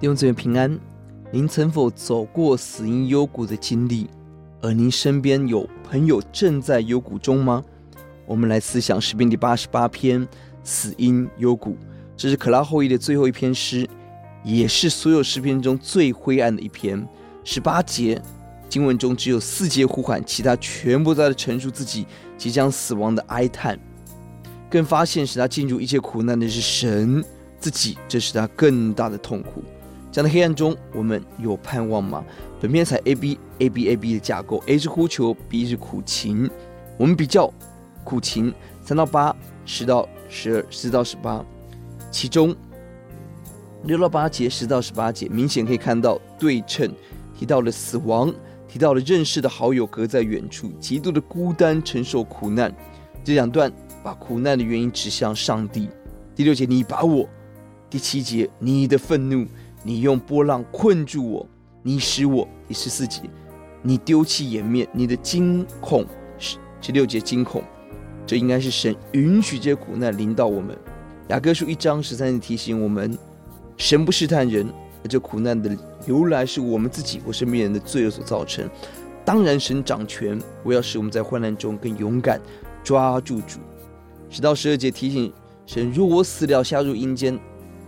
[0.00, 0.78] 弟兄姊妹平安，
[1.32, 4.08] 您曾否走过死荫幽谷的经历？
[4.60, 7.64] 而您身边有朋友正在幽谷中吗？
[8.24, 10.24] 我们来思想诗篇第八十八篇
[10.62, 11.72] 《死荫幽谷》，
[12.16, 13.88] 这是可拉后裔的最后一篇诗，
[14.44, 17.04] 也是所有诗篇中最灰暗的一篇。
[17.42, 18.22] 十八节
[18.68, 22.06] 经文中只有四节呼喊，其他全部在陈述自己
[22.36, 23.76] 即将死亡的哀叹。
[24.70, 27.24] 更发现使他进入一切苦难的是神
[27.58, 29.60] 自己，这使他更大的痛苦。
[30.10, 32.24] 这样的黑暗中，我们有盼望吗？
[32.60, 36.50] 本片采 A B A B A B 的架构，A 是呼求，B 是苦情。
[36.96, 37.52] 我们比较
[38.04, 41.44] 苦情，三到八，十到十二，四到十八。
[42.10, 42.56] 其中
[43.84, 46.90] 六到八节，十到十八节，明显可以看到对称，
[47.38, 48.34] 提到了死亡，
[48.66, 52.74] 提到了认识的好友隔在远处，极度的孤单，承受苦难。
[53.22, 53.70] 这两段
[54.02, 55.88] 把苦难的原因指向上帝。
[56.34, 57.28] 第六节，你把我；
[57.90, 59.46] 第七节，你的愤怒。
[59.88, 61.48] 你用波浪困住我，
[61.82, 62.46] 你使我。
[62.66, 63.22] 第十四节，
[63.80, 66.04] 你丢弃颜面，你的惊恐。
[66.82, 67.64] 十六节惊恐，
[68.26, 70.76] 这应该是神允许这些苦难临到我们。
[71.28, 73.16] 雅各书一章十三节提醒我们，
[73.78, 74.68] 神不试探人，
[75.02, 78.68] 而这苦难的由来是我们自己或身边人的罪恶所造成。
[79.24, 82.38] 当然，神掌权，我要使我们在患难中更勇敢，
[82.84, 83.58] 抓住主。
[84.28, 85.32] 十到十二节提醒
[85.64, 87.40] 神，若我死了，下入阴间。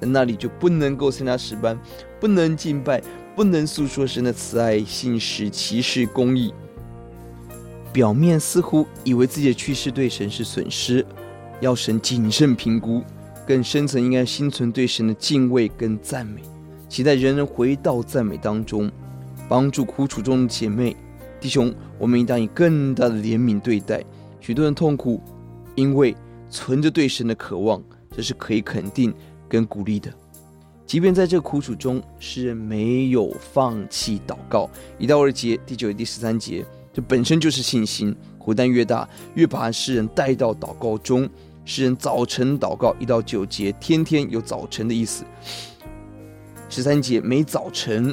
[0.00, 1.78] 在那里就不能够参加诗班，
[2.20, 3.02] 不能敬拜，
[3.34, 6.52] 不能诉说神的慈爱、信实、奇事、公义。
[7.92, 11.06] 表面似乎以为自己的去世对神是损失，
[11.60, 13.02] 要神谨慎评估。
[13.46, 16.40] 更深层应该心存对神的敬畏跟赞美，
[16.88, 18.90] 期待人人回到赞美当中，
[19.48, 20.96] 帮助苦楚中的姐妹
[21.40, 21.72] 弟兄。
[21.98, 24.02] 我们应当以更大的怜悯对待
[24.40, 25.20] 许多人痛苦，
[25.74, 26.16] 因为
[26.48, 27.82] 存着对神的渴望，
[28.16, 29.14] 这是可以肯定。
[29.54, 30.12] 跟鼓励的，
[30.84, 34.68] 即便在这苦楚中，诗人没有放弃祷告。
[34.98, 38.12] 一到二节，第九节、第十三节，这本身就是信心。
[38.36, 41.30] 苦难越大，越把诗人带到祷告中。
[41.64, 45.24] 诗人早晨祷告，一到九节，天天有早晨的意思。
[46.68, 48.12] 十三节，每早晨，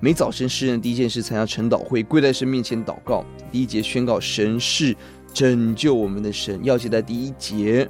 [0.00, 3.22] 每早晨，诗人第一件事参加晨祷会，跪在神面前祷告。
[3.52, 4.96] 第一节宣告神是
[5.34, 6.58] 拯救我们的神。
[6.64, 7.86] 要写在第一节。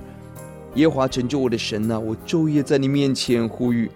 [0.75, 3.91] 耶华拯救我的神呐、我昼夜在你面前呼吁。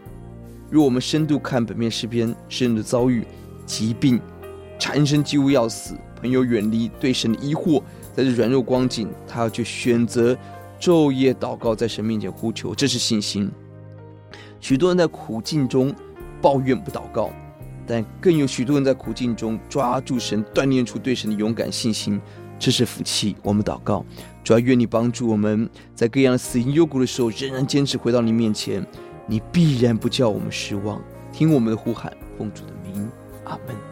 [0.70, 3.24] 若我们深度看本篇诗篇，诗人的遭遇、
[3.66, 4.18] 疾病、
[4.78, 7.82] 缠身几乎要死、朋友远离、对神的疑惑，
[8.14, 10.36] 在这软弱光景，他要去选择
[10.80, 13.50] 昼夜祷告，在神面前呼求，这是信心。
[14.60, 15.94] 许多人在苦境中
[16.40, 17.30] 抱怨不祷告，
[17.86, 22.20] 但更有许多人在苦境中抓住神，锻炼出对神的勇敢信心。
[22.62, 24.04] 这是福气，我们祷告，
[24.44, 28.86] 主要愿你帮助我们在各样死因幽谷的时候，仍然坚持回到你面前，
[29.26, 31.02] 你必然不叫我们失望。
[31.32, 33.10] 听我们的呼喊，奉主的名，
[33.46, 33.91] 阿门。